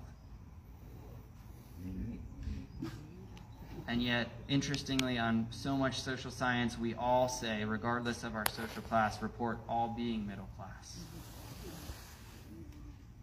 And 3.88 4.02
yet, 4.02 4.28
interestingly, 4.48 5.18
on 5.18 5.48
so 5.50 5.76
much 5.76 6.00
social 6.00 6.30
science, 6.30 6.78
we 6.78 6.94
all 6.94 7.28
say, 7.28 7.64
regardless 7.64 8.22
of 8.22 8.36
our 8.36 8.44
social 8.50 8.82
class, 8.82 9.20
report 9.20 9.58
all 9.68 9.88
being 9.96 10.26
middle 10.26 10.48
class. 10.56 10.98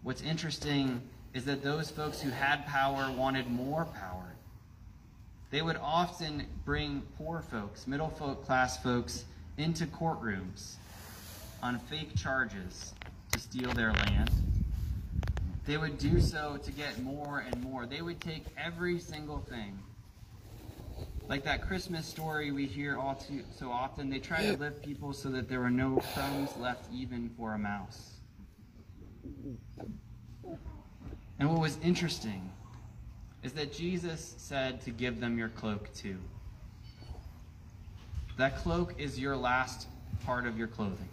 What's 0.04 0.22
interesting 0.22 1.02
is 1.34 1.46
that 1.46 1.64
those 1.64 1.90
folks 1.90 2.20
who 2.20 2.32
had 2.32 2.66
power 2.66 3.12
wanted 3.12 3.50
more 3.50 3.86
power. 3.86 4.36
They 5.52 5.62
would 5.62 5.78
often 5.78 6.46
bring 6.66 7.04
poor 7.18 7.42
folks, 7.42 7.88
middle 7.88 8.10
class 8.46 8.82
folks, 8.84 9.24
into 9.58 9.86
courtrooms 9.86 10.76
on 11.64 11.80
fake 11.80 12.16
charges 12.16 12.94
to 13.32 13.40
steal 13.40 13.72
their 13.74 13.92
land. 13.94 14.32
They 15.66 15.78
would 15.78 15.98
do 15.98 16.22
so 16.22 16.58
to 16.64 16.72
get 16.72 17.02
more 17.02 17.40
and 17.40 17.62
more. 17.62 17.86
They 17.86 18.02
would 18.02 18.22
take 18.22 18.46
every 18.58 19.00
single 19.00 19.40
thing. 19.40 19.78
Like 21.28 21.44
that 21.44 21.68
Christmas 21.68 22.06
story 22.06 22.52
we 22.52 22.66
hear 22.66 22.98
all 22.98 23.16
too 23.16 23.44
so 23.54 23.70
often, 23.70 24.10
they 24.10 24.20
tried 24.20 24.44
to 24.44 24.58
lift 24.58 24.82
people 24.82 25.12
so 25.12 25.30
that 25.30 25.50
there 25.50 25.60
were 25.60 25.70
no 25.70 26.02
crumbs 26.14 26.56
left 26.58 26.86
even 26.94 27.30
for 27.38 27.54
a 27.54 27.58
mouse. 27.58 28.14
And 31.40 31.50
what 31.50 31.60
was 31.60 31.78
interesting 31.84 32.50
is 33.44 33.52
that 33.54 33.74
Jesus 33.74 34.36
said 34.38 34.82
to 34.82 34.92
give 34.92 35.20
them 35.20 35.38
your 35.38 35.50
cloak 35.50 35.94
too. 35.94 36.18
That 38.38 38.58
cloak 38.58 38.94
is 39.00 39.20
your 39.20 39.36
last 39.36 39.88
part 40.26 40.46
of 40.46 40.58
your 40.58 40.68
clothing. 40.68 41.10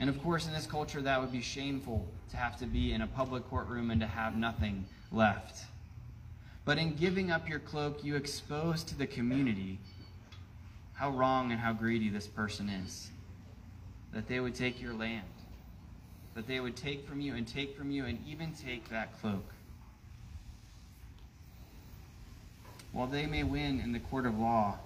And 0.00 0.10
of 0.10 0.20
course, 0.22 0.46
in 0.46 0.52
this 0.52 0.66
culture, 0.66 1.00
that 1.02 1.20
would 1.20 1.32
be 1.32 1.40
shameful 1.40 2.06
to 2.30 2.36
have 2.36 2.58
to 2.58 2.66
be 2.66 2.92
in 2.92 3.02
a 3.02 3.06
public 3.06 3.48
courtroom 3.48 3.90
and 3.90 4.00
to 4.00 4.06
have 4.06 4.36
nothing 4.36 4.84
left. 5.10 5.64
But 6.64 6.78
in 6.78 6.94
giving 6.94 7.30
up 7.30 7.48
your 7.48 7.60
cloak, 7.60 8.04
you 8.04 8.16
expose 8.16 8.82
to 8.84 8.94
the 8.96 9.06
community 9.06 9.78
how 10.94 11.10
wrong 11.10 11.52
and 11.52 11.60
how 11.60 11.72
greedy 11.72 12.08
this 12.08 12.26
person 12.26 12.68
is. 12.68 13.10
That 14.12 14.26
they 14.26 14.40
would 14.40 14.54
take 14.54 14.80
your 14.80 14.94
land, 14.94 15.26
that 16.34 16.46
they 16.46 16.60
would 16.60 16.76
take 16.76 17.08
from 17.08 17.20
you 17.20 17.34
and 17.34 17.46
take 17.46 17.76
from 17.76 17.90
you 17.90 18.04
and 18.04 18.18
even 18.26 18.52
take 18.52 18.88
that 18.88 19.18
cloak. 19.20 19.44
While 22.92 23.06
they 23.06 23.26
may 23.26 23.44
win 23.44 23.80
in 23.80 23.92
the 23.92 24.00
court 24.00 24.26
of 24.26 24.38
law, 24.38 24.78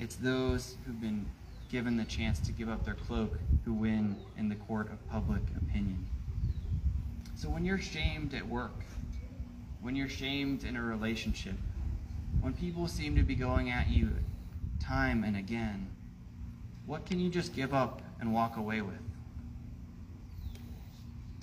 it's 0.00 0.16
those 0.16 0.76
who've 0.84 1.00
been 1.00 1.26
given 1.70 1.96
the 1.98 2.04
chance 2.04 2.40
to 2.40 2.52
give 2.52 2.70
up 2.70 2.84
their 2.86 2.94
cloak 2.94 3.38
who 3.66 3.74
win 3.74 4.16
in 4.38 4.48
the 4.48 4.54
court 4.54 4.90
of 4.90 5.10
public 5.10 5.42
opinion. 5.58 6.08
So 7.36 7.50
when 7.50 7.66
you're 7.66 7.78
shamed 7.78 8.32
at 8.32 8.48
work, 8.48 8.82
when 9.82 9.94
you're 9.94 10.08
shamed 10.08 10.64
in 10.64 10.74
a 10.74 10.82
relationship, 10.82 11.54
when 12.40 12.54
people 12.54 12.88
seem 12.88 13.14
to 13.16 13.22
be 13.22 13.34
going 13.34 13.70
at 13.70 13.88
you 13.88 14.10
time 14.80 15.22
and 15.22 15.36
again, 15.36 15.86
what 16.86 17.04
can 17.04 17.20
you 17.20 17.28
just 17.28 17.54
give 17.54 17.74
up 17.74 18.00
and 18.20 18.32
walk 18.32 18.56
away 18.56 18.80
with? 18.80 18.94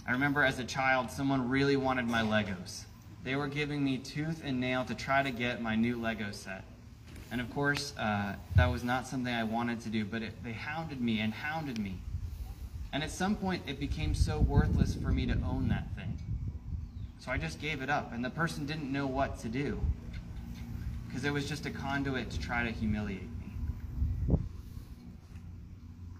I 0.07 0.11
remember 0.11 0.43
as 0.43 0.57
a 0.57 0.63
child, 0.63 1.11
someone 1.11 1.47
really 1.47 1.77
wanted 1.77 2.07
my 2.07 2.21
Legos. 2.21 2.85
They 3.23 3.35
were 3.35 3.47
giving 3.47 3.83
me 3.83 3.99
tooth 3.99 4.41
and 4.43 4.59
nail 4.59 4.83
to 4.85 4.95
try 4.95 5.21
to 5.21 5.31
get 5.31 5.61
my 5.61 5.75
new 5.75 6.01
Lego 6.01 6.31
set. 6.31 6.63
And 7.31 7.41
of 7.41 7.53
course, 7.53 7.93
uh, 7.97 8.35
that 8.55 8.71
was 8.71 8.83
not 8.83 9.07
something 9.07 9.33
I 9.33 9.43
wanted 9.43 9.81
to 9.81 9.89
do, 9.89 10.05
but 10.05 10.21
it, 10.21 10.43
they 10.43 10.53
hounded 10.53 11.01
me 11.01 11.19
and 11.19 11.33
hounded 11.33 11.77
me. 11.77 11.99
And 12.93 13.03
at 13.03 13.11
some 13.11 13.35
point, 13.35 13.63
it 13.67 13.79
became 13.79 14.15
so 14.15 14.39
worthless 14.39 14.95
for 14.95 15.11
me 15.11 15.25
to 15.25 15.33
own 15.33 15.67
that 15.69 15.87
thing. 15.95 16.17
So 17.19 17.31
I 17.31 17.37
just 17.37 17.59
gave 17.59 17.81
it 17.81 17.89
up, 17.89 18.13
and 18.13 18.23
the 18.23 18.29
person 18.29 18.65
didn't 18.65 18.91
know 18.91 19.07
what 19.07 19.39
to 19.39 19.49
do 19.49 19.79
because 21.07 21.25
it 21.25 21.33
was 21.33 21.47
just 21.47 21.65
a 21.65 21.69
conduit 21.69 22.29
to 22.29 22.39
try 22.39 22.63
to 22.63 22.71
humiliate 22.71 23.21
me. 23.21 24.37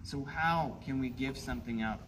So, 0.04 0.24
how 0.24 0.78
can 0.86 1.00
we 1.00 1.10
give 1.10 1.38
something 1.38 1.82
up 1.82 2.08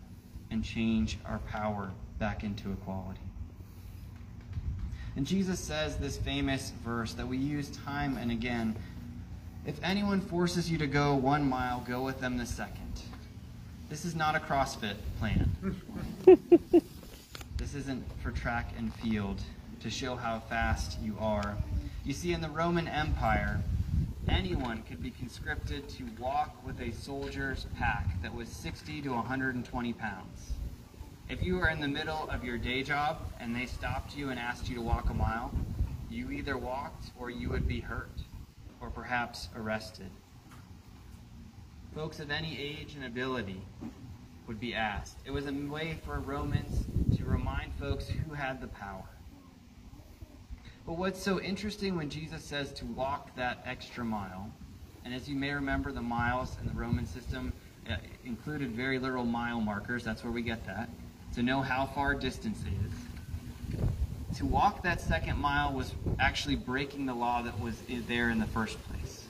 and 0.51 0.63
change 0.63 1.18
our 1.25 1.39
power 1.39 1.91
back 2.18 2.44
into 2.44 2.72
equality? 2.72 3.20
And 5.15 5.27
Jesus 5.27 5.60
says 5.60 5.98
this 5.98 6.18
famous 6.18 6.72
verse 6.84 7.13
that 7.13 7.27
we 7.27 7.38
use 7.38 7.70
time 7.70 8.18
and 8.18 8.32
again 8.32 8.75
If 9.65 9.77
anyone 9.83 10.21
forces 10.21 10.71
you 10.71 10.77
to 10.77 10.87
go 10.87 11.15
one 11.15 11.47
mile, 11.47 11.83
go 11.85 12.01
with 12.01 12.21
them 12.21 12.37
the 12.37 12.45
second. 12.45 13.01
This 13.89 14.05
is 14.05 14.15
not 14.15 14.35
a 14.35 14.39
CrossFit 14.39 14.95
plan. 15.19 15.51
this 17.57 17.75
isn't 17.75 18.03
for 18.21 18.31
track 18.31 18.71
and 18.77 18.93
field 18.95 19.41
to 19.81 19.89
show 19.89 20.15
how 20.15 20.39
fast 20.39 20.97
you 21.01 21.15
are. 21.19 21.57
You 22.05 22.13
see, 22.13 22.31
in 22.31 22.41
the 22.41 22.49
Roman 22.49 22.87
Empire, 22.87 23.61
anyone 24.29 24.83
could 24.83 25.03
be 25.03 25.11
conscripted 25.11 25.89
to 25.89 26.05
walk 26.17 26.55
with 26.65 26.79
a 26.79 26.93
soldier's 26.93 27.65
pack 27.77 28.21
that 28.21 28.33
was 28.33 28.47
60 28.47 29.01
to 29.01 29.09
120 29.09 29.93
pounds. 29.93 30.53
If 31.27 31.43
you 31.43 31.57
were 31.57 31.69
in 31.69 31.81
the 31.81 31.87
middle 31.87 32.29
of 32.29 32.43
your 32.43 32.57
day 32.57 32.81
job 32.81 33.17
and 33.39 33.55
they 33.55 33.65
stopped 33.65 34.15
you 34.15 34.29
and 34.29 34.39
asked 34.39 34.69
you 34.69 34.75
to 34.75 34.81
walk 34.81 35.09
a 35.09 35.13
mile, 35.13 35.51
you 36.09 36.31
either 36.31 36.57
walked 36.57 37.11
or 37.19 37.29
you 37.29 37.49
would 37.49 37.67
be 37.67 37.81
hurt 37.81 38.09
or 38.81 38.89
perhaps 38.89 39.50
arrested. 39.55 40.09
Folks 41.95 42.19
of 42.19 42.31
any 42.31 42.57
age 42.59 42.95
and 42.95 43.05
ability 43.05 43.62
would 44.48 44.59
be 44.59 44.74
asked. 44.74 45.17
It 45.25 45.31
was 45.31 45.48
a 45.48 45.51
way 45.51 46.00
for 46.05 46.19
Romans 46.19 46.86
to 47.17 47.25
remind 47.25 47.74
folks 47.75 48.07
who 48.07 48.33
had 48.33 48.62
the 48.62 48.67
power. 48.67 49.05
But 50.86 50.98
what's 50.98 51.21
so 51.21 51.39
interesting 51.39 51.95
when 51.95 52.09
Jesus 52.09 52.43
says 52.43 52.74
to 52.74 52.86
walk 52.86 53.36
that 53.36 53.62
extra 53.65 54.03
mile, 54.03 54.51
and 55.05 55.13
as 55.13 55.29
you 55.29 55.36
may 55.36 55.51
remember, 55.51 55.91
the 55.91 56.01
miles 56.01 56.57
in 56.62 56.67
the 56.67 56.74
Roman 56.74 57.05
system 57.05 57.53
uh, 57.89 57.95
included 58.25 58.71
very 58.71 59.00
literal 59.00 59.25
mile 59.25 59.62
markers. 59.62 60.03
That's 60.03 60.24
where 60.24 60.33
we 60.33 60.41
get 60.41 60.65
that. 60.65 60.89
To 61.36 61.43
know 61.43 61.62
how 61.62 61.86
far 61.86 62.15
distance 62.15 62.59
is. 62.59 62.93
To 64.36 64.45
walk 64.45 64.83
that 64.83 65.01
second 65.01 65.38
mile 65.38 65.74
was 65.74 65.93
actually 66.19 66.55
breaking 66.55 67.05
the 67.05 67.13
law 67.13 67.41
that 67.41 67.59
was 67.59 67.75
there 68.07 68.29
in 68.29 68.39
the 68.39 68.45
first 68.45 68.77
place. 68.88 69.27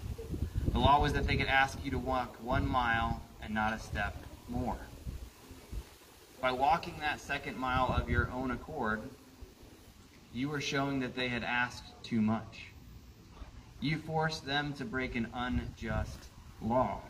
The 0.72 0.80
law 0.80 1.02
was 1.02 1.14
that 1.14 1.26
they 1.26 1.36
could 1.36 1.48
ask 1.48 1.84
you 1.84 1.92
to 1.92 1.98
walk 1.98 2.36
one 2.44 2.68
mile 2.68 3.22
and 3.42 3.54
not 3.54 3.74
a 3.74 3.80
step 3.80 4.16
more. 4.48 4.78
By 6.42 6.52
walking 6.52 6.96
that 7.00 7.20
second 7.20 7.58
mile 7.58 7.94
of 7.98 8.10
your 8.10 8.30
own 8.32 8.52
accord, 8.52 9.02
you 10.34 10.50
were 10.50 10.62
showing 10.62 11.00
that 11.00 11.16
they 11.16 11.28
had 11.28 11.44
asked 11.44 11.92
too 12.04 12.22
much. 12.22 12.68
You 13.82 13.98
forced 13.98 14.46
them 14.46 14.74
to 14.74 14.86
break 14.86 15.16
an 15.16 15.28
unjust 15.34 16.28
law. 16.62 17.02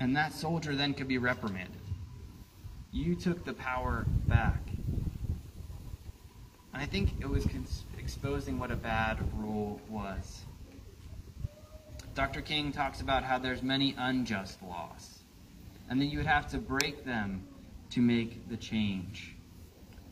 And 0.00 0.14
that 0.16 0.32
soldier 0.32 0.74
then 0.74 0.94
could 0.94 1.08
be 1.08 1.18
reprimanded. 1.18 1.80
You 2.98 3.14
took 3.14 3.44
the 3.44 3.52
power 3.52 4.08
back. 4.28 4.70
And 6.72 6.82
I 6.82 6.84
think 6.84 7.14
it 7.20 7.30
was 7.30 7.44
cons- 7.44 7.84
exposing 7.96 8.58
what 8.58 8.72
a 8.72 8.76
bad 8.76 9.20
rule 9.36 9.80
was. 9.88 10.42
Dr. 12.16 12.40
King 12.40 12.72
talks 12.72 13.00
about 13.00 13.22
how 13.22 13.38
there's 13.38 13.62
many 13.62 13.94
unjust 13.96 14.60
laws. 14.64 15.20
And 15.88 16.00
then 16.00 16.10
you 16.10 16.18
would 16.18 16.26
have 16.26 16.50
to 16.50 16.58
break 16.58 17.04
them 17.04 17.46
to 17.90 18.00
make 18.00 18.48
the 18.48 18.56
change, 18.56 19.36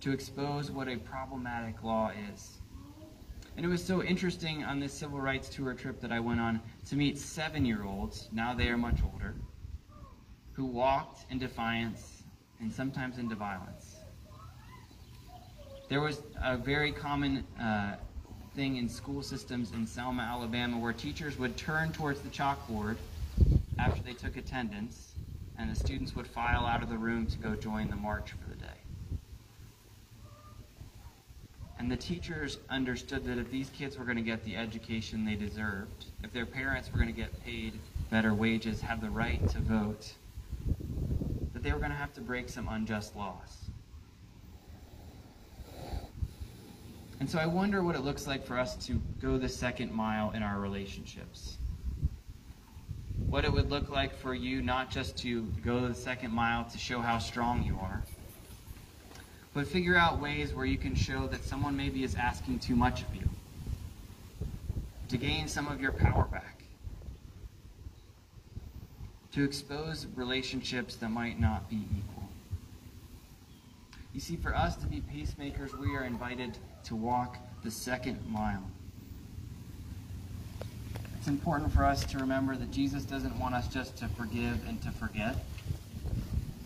to 0.02 0.12
expose 0.12 0.70
what 0.70 0.86
a 0.86 0.96
problematic 0.96 1.82
law 1.82 2.12
is. 2.32 2.58
And 3.56 3.66
it 3.66 3.68
was 3.68 3.84
so 3.84 4.00
interesting 4.00 4.62
on 4.62 4.78
this 4.78 4.92
civil 4.92 5.20
rights 5.20 5.48
tour 5.48 5.74
trip 5.74 6.00
that 6.02 6.12
I 6.12 6.20
went 6.20 6.38
on 6.38 6.60
to 6.90 6.94
meet 6.94 7.18
seven 7.18 7.64
year 7.64 7.82
olds, 7.82 8.28
now 8.30 8.54
they 8.54 8.68
are 8.68 8.78
much 8.78 9.00
older, 9.12 9.34
who 10.52 10.66
walked 10.66 11.28
in 11.32 11.40
defiance 11.40 12.15
and 12.60 12.72
sometimes 12.72 13.18
into 13.18 13.34
violence. 13.34 13.96
There 15.88 16.00
was 16.00 16.22
a 16.42 16.56
very 16.56 16.90
common 16.90 17.44
uh, 17.60 17.96
thing 18.54 18.76
in 18.76 18.88
school 18.88 19.22
systems 19.22 19.72
in 19.72 19.86
Selma, 19.86 20.22
Alabama, 20.22 20.78
where 20.78 20.92
teachers 20.92 21.38
would 21.38 21.56
turn 21.56 21.92
towards 21.92 22.20
the 22.20 22.28
chalkboard 22.28 22.96
after 23.78 24.02
they 24.02 24.14
took 24.14 24.36
attendance 24.36 25.12
and 25.58 25.70
the 25.70 25.76
students 25.76 26.14
would 26.14 26.26
file 26.26 26.66
out 26.66 26.82
of 26.82 26.88
the 26.88 26.96
room 26.96 27.26
to 27.26 27.38
go 27.38 27.54
join 27.54 27.88
the 27.88 27.96
march 27.96 28.32
for 28.32 28.48
the 28.48 28.56
day. 28.56 28.66
And 31.78 31.90
the 31.90 31.96
teachers 31.96 32.58
understood 32.70 33.24
that 33.26 33.38
if 33.38 33.50
these 33.50 33.70
kids 33.70 33.98
were 33.98 34.04
going 34.04 34.16
to 34.16 34.22
get 34.22 34.44
the 34.44 34.56
education 34.56 35.24
they 35.24 35.34
deserved, 35.34 36.06
if 36.24 36.32
their 36.32 36.46
parents 36.46 36.90
were 36.90 36.98
going 36.98 37.14
to 37.14 37.20
get 37.20 37.44
paid 37.44 37.74
better 38.10 38.34
wages, 38.34 38.80
have 38.80 39.00
the 39.00 39.10
right 39.10 39.46
to 39.48 39.58
vote, 39.58 40.14
they 41.66 41.72
were 41.72 41.80
going 41.80 41.90
to 41.90 41.96
have 41.96 42.14
to 42.14 42.20
break 42.20 42.48
some 42.48 42.68
unjust 42.68 43.16
laws. 43.16 43.70
And 47.18 47.28
so 47.28 47.40
I 47.40 47.46
wonder 47.46 47.82
what 47.82 47.96
it 47.96 48.02
looks 48.02 48.28
like 48.28 48.46
for 48.46 48.56
us 48.56 48.76
to 48.86 49.02
go 49.20 49.36
the 49.36 49.48
second 49.48 49.92
mile 49.92 50.30
in 50.30 50.44
our 50.44 50.60
relationships 50.60 51.58
what 53.28 53.44
it 53.44 53.52
would 53.52 53.70
look 53.70 53.90
like 53.90 54.14
for 54.14 54.34
you 54.34 54.62
not 54.62 54.88
just 54.90 55.16
to 55.16 55.42
go 55.64 55.88
the 55.88 55.94
second 55.94 56.30
mile 56.30 56.64
to 56.64 56.78
show 56.78 57.00
how 57.00 57.18
strong 57.18 57.62
you 57.64 57.76
are, 57.82 58.00
but 59.52 59.66
figure 59.66 59.96
out 59.96 60.20
ways 60.20 60.54
where 60.54 60.66
you 60.66 60.76
can 60.76 60.94
show 60.94 61.26
that 61.26 61.44
someone 61.44 61.76
maybe 61.76 62.04
is 62.04 62.14
asking 62.14 62.60
too 62.60 62.76
much 62.76 63.02
of 63.02 63.12
you 63.16 63.28
to 65.08 65.16
gain 65.16 65.48
some 65.48 65.66
of 65.66 65.80
your 65.80 65.90
power 65.92 66.24
back, 66.30 66.62
to 69.36 69.44
expose 69.44 70.06
relationships 70.14 70.96
that 70.96 71.10
might 71.10 71.38
not 71.38 71.68
be 71.68 71.76
equal. 71.76 72.26
You 74.14 74.20
see, 74.20 74.34
for 74.34 74.56
us 74.56 74.76
to 74.76 74.86
be 74.86 75.02
peacemakers, 75.12 75.76
we 75.76 75.94
are 75.94 76.04
invited 76.04 76.56
to 76.84 76.96
walk 76.96 77.36
the 77.62 77.70
second 77.70 78.18
mile. 78.30 78.62
It's 81.18 81.28
important 81.28 81.70
for 81.70 81.84
us 81.84 82.02
to 82.06 82.18
remember 82.18 82.56
that 82.56 82.70
Jesus 82.70 83.04
doesn't 83.04 83.38
want 83.38 83.54
us 83.54 83.68
just 83.68 83.98
to 83.98 84.08
forgive 84.08 84.66
and 84.66 84.80
to 84.80 84.90
forget. 84.92 85.36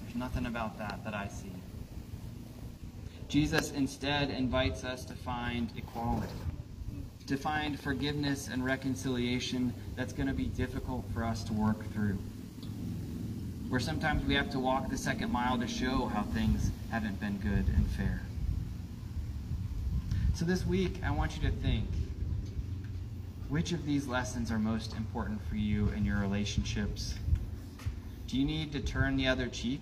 There's 0.04 0.14
nothing 0.14 0.46
about 0.46 0.78
that 0.78 1.00
that 1.02 1.12
I 1.12 1.26
see. 1.26 1.50
Jesus 3.28 3.72
instead 3.72 4.30
invites 4.30 4.84
us 4.84 5.04
to 5.06 5.14
find 5.14 5.72
equality, 5.76 6.28
to 7.26 7.36
find 7.36 7.80
forgiveness 7.80 8.46
and 8.46 8.64
reconciliation 8.64 9.74
that's 9.96 10.12
going 10.12 10.28
to 10.28 10.34
be 10.34 10.46
difficult 10.46 11.04
for 11.12 11.24
us 11.24 11.42
to 11.42 11.52
work 11.52 11.92
through. 11.92 12.16
Where 13.70 13.80
sometimes 13.80 14.26
we 14.26 14.34
have 14.34 14.50
to 14.50 14.58
walk 14.58 14.90
the 14.90 14.98
second 14.98 15.32
mile 15.32 15.56
to 15.58 15.68
show 15.68 16.06
how 16.06 16.24
things 16.24 16.72
haven't 16.90 17.20
been 17.20 17.38
good 17.38 17.72
and 17.74 17.86
fair. 17.90 18.20
So 20.34 20.44
this 20.44 20.66
week, 20.66 21.00
I 21.04 21.12
want 21.12 21.36
you 21.36 21.48
to 21.48 21.54
think 21.56 21.86
which 23.48 23.70
of 23.72 23.86
these 23.86 24.06
lessons 24.08 24.50
are 24.50 24.58
most 24.58 24.94
important 24.96 25.40
for 25.48 25.54
you 25.54 25.88
in 25.90 26.04
your 26.04 26.18
relationships? 26.18 27.14
Do 28.26 28.38
you 28.38 28.44
need 28.44 28.72
to 28.72 28.80
turn 28.80 29.16
the 29.16 29.26
other 29.26 29.48
cheek? 29.48 29.80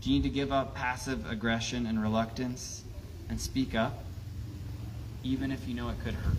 Do 0.00 0.10
you 0.10 0.16
need 0.16 0.22
to 0.24 0.30
give 0.30 0.52
up 0.52 0.74
passive 0.74 1.30
aggression 1.30 1.86
and 1.86 2.02
reluctance 2.02 2.84
and 3.28 3.40
speak 3.40 3.74
up, 3.74 4.04
even 5.22 5.50
if 5.50 5.66
you 5.66 5.74
know 5.74 5.88
it 5.88 5.96
could 6.04 6.14
hurt? 6.14 6.36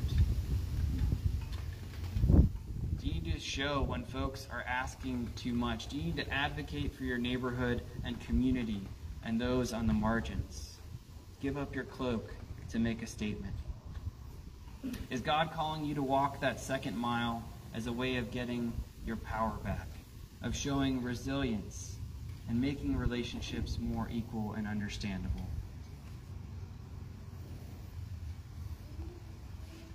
Do 3.00 3.08
you 3.08 3.14
need 3.14 3.34
to 3.34 3.40
show 3.56 3.82
when 3.84 4.04
folks 4.04 4.50
are 4.52 4.66
asking 4.68 5.30
too 5.38 5.54
much? 5.54 5.88
Do 5.88 5.96
you 5.96 6.04
need 6.04 6.18
to 6.18 6.30
advocate 6.30 6.94
for 6.94 7.06
your 7.06 7.18
neighborhood 7.18 7.84
and 8.04 8.20
community 8.20 8.82
and 9.24 9.40
those 9.40 9.72
on 9.72 9.88
the 9.88 9.94
margins? 9.94 10.76
Give 11.40 11.58
up 11.58 11.74
your 11.74 11.86
cloak 11.86 12.34
to 12.72 12.80
make 12.80 13.02
a 13.02 13.08
statement. 13.08 13.54
Is 15.10 15.22
God 15.22 15.52
calling 15.54 15.86
you 15.86 15.96
to 15.96 16.04
walk 16.04 16.42
that 16.42 16.60
second 16.60 16.98
mile 16.98 17.44
as 17.74 17.88
a 17.88 17.94
way 17.94 18.18
of 18.18 18.30
getting 18.30 18.74
your 19.06 19.16
power 19.16 19.56
back, 19.64 19.88
of 20.44 20.54
showing 20.54 21.02
resilience 21.02 21.96
and 22.50 22.60
making 22.60 22.98
relationships 22.98 23.80
more 23.80 24.10
equal 24.12 24.54
and 24.58 24.68
understandable? 24.68 25.48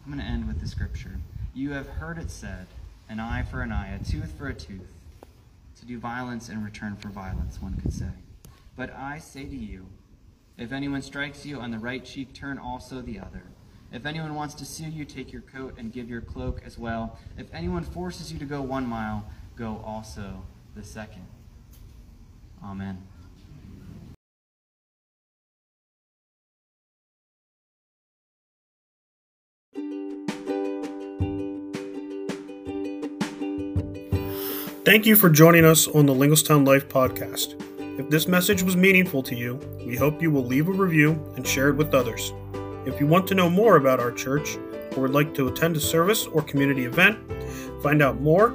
I'm 0.07 0.13
going 0.13 0.25
to 0.25 0.25
end 0.25 0.49
with 0.49 0.61
the 0.61 0.67
scripture. 0.67 1.21
You 1.53 1.73
have 1.73 1.89
heard 1.89 2.17
it 2.17 2.31
said, 2.31 2.67
an 3.11 3.19
eye 3.19 3.43
for 3.43 3.61
an 3.61 3.73
eye, 3.73 3.93
a 4.01 4.05
tooth 4.05 4.33
for 4.39 4.49
a 4.49 4.55
tooth. 4.55 4.89
To 5.81 5.87
do 5.87 5.99
violence 5.99 6.49
in 6.49 6.63
return 6.63 6.97
for 6.97 7.09
violence, 7.09 7.61
one 7.61 7.75
could 7.81 7.93
say. 7.93 8.11
But 8.77 8.95
I 8.95 9.19
say 9.19 9.45
to 9.45 9.57
you, 9.57 9.87
if 10.57 10.73
anyone 10.73 11.03
strikes 11.03 11.45
you 11.45 11.59
on 11.59 11.71
the 11.71 11.79
right 11.79 12.05
cheek, 12.05 12.33
turn 12.33 12.59
also 12.59 13.01
the 13.03 13.19
other. 13.19 13.43
If 13.93 14.07
anyone 14.07 14.35
wants 14.35 14.55
to 14.55 14.65
sue 14.65 14.89
you, 14.89 15.05
take 15.05 15.33
your 15.33 15.43
coat 15.43 15.75
and 15.77 15.93
give 15.93 16.09
your 16.09 16.21
cloak 16.21 16.63
as 16.65 16.79
well. 16.79 17.19
If 17.37 17.53
anyone 17.53 17.83
forces 17.83 18.33
you 18.33 18.39
to 18.39 18.45
go 18.45 18.63
one 18.63 18.87
mile, 18.87 19.25
go 19.57 19.83
also 19.85 20.45
the 20.77 20.85
second. 20.85 21.27
Amen. 22.63 23.03
Thank 34.83 35.05
you 35.05 35.15
for 35.15 35.29
joining 35.29 35.67
us 35.67 35.87
on 35.89 36.07
the 36.07 36.15
Linglestown 36.15 36.65
Life 36.65 36.89
podcast. 36.89 37.63
If 37.99 38.09
this 38.09 38.27
message 38.27 38.63
was 38.63 38.79
meaningful 38.79 39.23
to 39.25 39.37
you, 39.37 39.61
we 39.85 39.95
hope 39.95 40.23
you 40.23 40.31
will 40.31 40.47
leave 40.47 40.69
a 40.69 40.73
review 40.73 41.23
and 41.37 41.47
share 41.47 41.69
it 41.69 41.77
with 41.77 41.93
others. 41.93 42.33
If 42.87 42.99
you 42.99 43.07
want 43.07 43.27
to 43.29 43.35
know 43.35 43.51
more 43.51 43.77
about 43.77 44.01
our 44.01 44.11
church 44.11 44.57
or 44.97 45.03
would 45.03 45.13
like 45.13 45.35
to 45.35 45.49
attend 45.49 45.77
a 45.77 45.81
service 45.81 46.27
or 46.27 46.41
community 46.41 46.87
event, 46.87 47.19
find 47.83 48.01
out 48.01 48.23
more 48.23 48.53